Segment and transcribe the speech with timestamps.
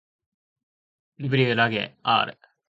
[1.21, 2.35] ｗ らげ ｒ